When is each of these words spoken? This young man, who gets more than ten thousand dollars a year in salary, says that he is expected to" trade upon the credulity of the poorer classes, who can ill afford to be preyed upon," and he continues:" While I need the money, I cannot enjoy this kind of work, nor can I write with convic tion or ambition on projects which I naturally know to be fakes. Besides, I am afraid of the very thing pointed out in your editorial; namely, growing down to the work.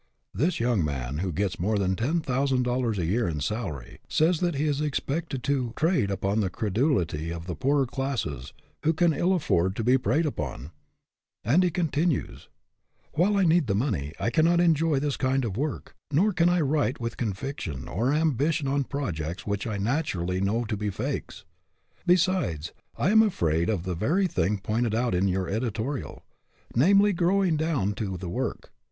This 0.33 0.59
young 0.59 0.83
man, 0.83 1.19
who 1.19 1.31
gets 1.31 1.59
more 1.59 1.77
than 1.77 1.95
ten 1.95 2.21
thousand 2.21 2.63
dollars 2.63 2.97
a 2.97 3.05
year 3.05 3.27
in 3.27 3.39
salary, 3.39 3.99
says 4.09 4.39
that 4.39 4.55
he 4.55 4.65
is 4.65 4.81
expected 4.81 5.43
to" 5.43 5.73
trade 5.75 6.09
upon 6.09 6.39
the 6.39 6.49
credulity 6.49 7.31
of 7.31 7.45
the 7.45 7.53
poorer 7.55 7.85
classes, 7.85 8.51
who 8.81 8.93
can 8.93 9.13
ill 9.13 9.31
afford 9.31 9.75
to 9.75 9.83
be 9.83 9.99
preyed 9.99 10.25
upon," 10.25 10.71
and 11.43 11.61
he 11.61 11.69
continues:" 11.69 12.49
While 13.13 13.37
I 13.37 13.43
need 13.43 13.67
the 13.67 13.75
money, 13.75 14.11
I 14.19 14.31
cannot 14.31 14.59
enjoy 14.59 14.97
this 14.99 15.17
kind 15.17 15.45
of 15.45 15.55
work, 15.55 15.95
nor 16.09 16.33
can 16.33 16.49
I 16.49 16.61
write 16.61 16.99
with 16.99 17.15
convic 17.15 17.59
tion 17.59 17.87
or 17.87 18.11
ambition 18.11 18.67
on 18.67 18.85
projects 18.85 19.45
which 19.45 19.67
I 19.67 19.77
naturally 19.77 20.41
know 20.41 20.65
to 20.65 20.75
be 20.75 20.89
fakes. 20.89 21.45
Besides, 22.07 22.73
I 22.97 23.11
am 23.11 23.21
afraid 23.21 23.69
of 23.69 23.83
the 23.83 23.93
very 23.93 24.25
thing 24.25 24.57
pointed 24.57 24.95
out 24.95 25.13
in 25.13 25.27
your 25.27 25.47
editorial; 25.47 26.23
namely, 26.75 27.13
growing 27.13 27.55
down 27.55 27.93
to 28.01 28.17
the 28.17 28.29
work. 28.29 28.71